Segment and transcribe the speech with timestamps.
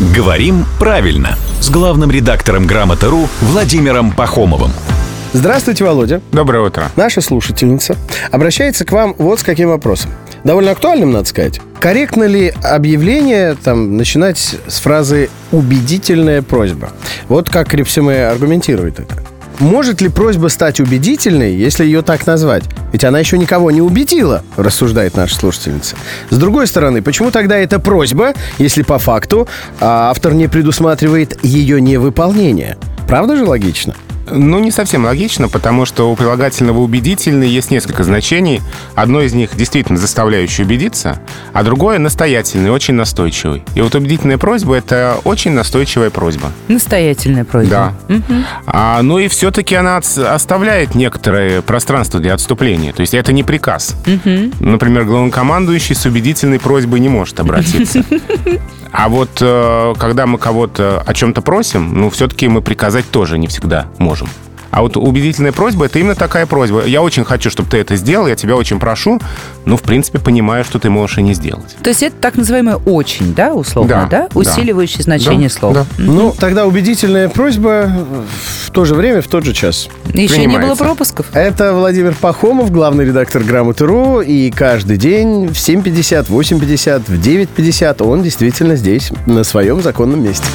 [0.00, 4.70] «Говорим правильно» с главным редактором «Грамоты.ру» Владимиром Пахомовым.
[5.32, 6.20] Здравствуйте, Володя.
[6.30, 6.84] Доброе утро.
[6.94, 7.96] Наша слушательница
[8.30, 10.12] обращается к вам вот с каким вопросом.
[10.44, 11.60] Довольно актуальным, надо сказать.
[11.80, 14.38] Корректно ли объявление там, начинать
[14.68, 16.90] с фразы «убедительная просьба»?
[17.26, 19.16] Вот как Репсиме аргументирует это.
[19.58, 22.62] Может ли просьба стать убедительной, если ее так назвать?
[22.92, 25.96] Ведь она еще никого не убедила, рассуждает наша слушательница.
[26.30, 29.48] С другой стороны, почему тогда это просьба, если по факту
[29.80, 32.76] а автор не предусматривает ее невыполнение?
[33.08, 33.96] Правда же логично?
[34.30, 38.60] Ну, не совсем логично, потому что у прилагательного «убедительный» есть несколько значений.
[38.94, 41.20] Одно из них действительно заставляющее убедиться,
[41.52, 43.62] а другое— настоятельный, очень настойчивый.
[43.74, 46.52] И вот убедительная просьба— это очень настойчивая просьба.
[46.68, 47.94] Настоятельная просьба.
[48.08, 48.22] Да.
[48.66, 52.92] А, ну и все-таки она оставляет некоторое пространство для отступления.
[52.92, 53.96] То есть это не приказ.
[54.60, 58.04] Например, главнокомандующий с убедительной просьбой не может обратиться.
[58.92, 63.46] А вот э, когда мы кого-то о чем-то просим, ну, все-таки мы приказать тоже не
[63.46, 64.28] всегда можем.
[64.70, 66.84] А вот убедительная просьба— это именно такая просьба.
[66.84, 69.18] Я очень хочу, чтобы ты это сделал, я тебя очень прошу,
[69.64, 71.74] но, в принципе, понимаю, что ты можешь и не сделать.
[71.82, 74.28] То есть это так называемое «очень», да, условно, Да, да?
[74.30, 74.38] да.
[74.38, 75.74] Усиливающее значение Да, слова.
[75.74, 75.86] да.
[75.96, 77.90] Ну, тогда убедительная просьба
[78.78, 79.88] то же время, в тот же час.
[80.14, 81.26] Еще не было пропусков.
[81.32, 88.22] Это Владимир Пахомов, главный редактор «Грамоты.ру», и каждый день в 7.50, 8.50, в 9.50 он
[88.22, 90.46] действительно здесь, на своем законном месте.